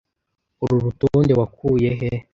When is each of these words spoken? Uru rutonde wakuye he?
Uru 0.63 0.75
rutonde 0.85 1.33
wakuye 1.39 1.89
he? 1.99 2.11